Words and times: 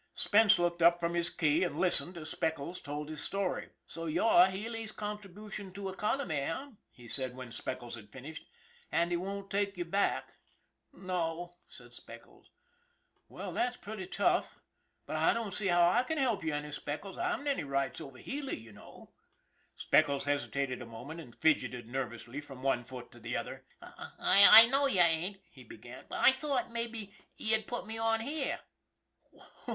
Spence 0.15 0.57
looked 0.57 0.81
up 0.81 0.99
from 0.99 1.13
his 1.13 1.29
key 1.29 1.63
and 1.63 1.79
listened 1.79 2.17
as 2.17 2.31
Speckles 2.31 2.81
told 2.81 3.07
his 3.07 3.21
story." 3.23 3.69
So 3.85 4.07
you're 4.07 4.47
Healy's 4.47 4.91
contribution 4.91 5.71
to 5.73 5.89
economy, 5.89 6.37
eh?" 6.37 6.71
he 6.99 7.07
said 7.07 7.35
when 7.35 7.51
Speckles 7.51 7.93
had 7.93 8.11
finished." 8.11 8.47
And 8.91 9.11
he 9.11 9.17
won't 9.17 9.51
take 9.51 9.77
you 9.77 9.85
back?"" 9.85 10.37
No," 10.91 11.53
said 11.67 11.93
Speckles." 11.93 12.49
Well, 13.29 13.51
that's 13.51 13.77
pretty 13.77 14.09
rough. 14.17 14.59
But 15.05 15.17
I 15.17 15.35
don't 15.35 15.53
see 15.53 15.67
how 15.67 15.87
I 15.87 16.01
can 16.01 16.17
help 16.17 16.43
you 16.43 16.51
any, 16.55 16.71
Speckles. 16.71 17.19
I 17.19 17.29
haven't 17.29 17.45
any 17.45 17.63
rights 17.63 18.01
over 18.01 18.17
Healy, 18.17 18.57
you 18.57 18.71
know." 18.71 19.11
Speckles 19.75 20.25
hesitated 20.25 20.81
a 20.81 20.85
moment 20.87 21.19
and 21.19 21.35
fidgeted 21.35 21.87
nerv 21.87 22.11
ously 22.15 22.41
from 22.41 22.63
one 22.63 22.85
foot 22.85 23.11
to 23.11 23.19
the 23.19 23.37
other." 23.37 23.65
I 24.19 24.65
know 24.71 24.87
you 24.87 25.01
ain't," 25.01 25.37
he 25.51 25.63
began," 25.63 26.05
but 26.09 26.25
I 26.25 26.31
thought 26.31 26.71
maybe 26.71 27.13
you'd 27.37 27.67
put 27.67 27.85
me 27.85 27.99
on 27.99 28.21
here." 28.21 28.61